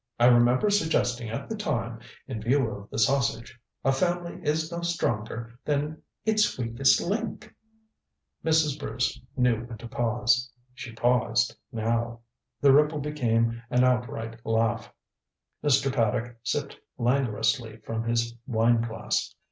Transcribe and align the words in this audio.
I 0.19 0.25
remember 0.25 0.71
suggesting 0.71 1.29
at 1.29 1.47
the 1.47 1.55
time, 1.55 1.99
in 2.27 2.41
view 2.41 2.67
of 2.71 2.89
the 2.89 2.97
sausage: 2.97 3.59
'A 3.85 3.91
family 3.91 4.39
is 4.41 4.71
no 4.71 4.81
stronger 4.81 5.59
than 5.63 6.01
its 6.25 6.57
weakest 6.57 6.99
link.'" 7.01 7.53
Mrs. 8.43 8.79
Bruce 8.79 9.21
knew 9.37 9.63
when 9.65 9.77
to 9.77 9.87
pause. 9.87 10.49
She 10.73 10.91
paused 10.91 11.55
now. 11.71 12.21
The 12.61 12.73
ripple 12.73 12.97
became 12.99 13.61
an 13.69 13.83
outright 13.83 14.43
laugh. 14.43 14.91
Mr. 15.63 15.93
Paddock 15.93 16.35
sipped 16.41 16.77
languorously 16.97 17.77
from 17.81 18.03
his 18.05 18.33
wine 18.47 18.81
glass. 18.81 19.35